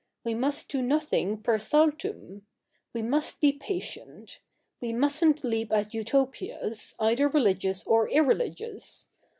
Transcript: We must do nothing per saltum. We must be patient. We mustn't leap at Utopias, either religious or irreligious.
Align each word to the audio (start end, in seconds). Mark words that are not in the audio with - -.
We 0.23 0.33
must 0.33 0.67
do 0.67 0.81
nothing 0.81 1.43
per 1.43 1.59
saltum. 1.59 2.41
We 2.91 3.03
must 3.03 3.39
be 3.39 3.51
patient. 3.51 4.39
We 4.81 4.93
mustn't 4.93 5.43
leap 5.43 5.71
at 5.71 5.93
Utopias, 5.93 6.95
either 6.99 7.27
religious 7.29 7.83
or 7.85 8.09
irreligious. 8.09 9.09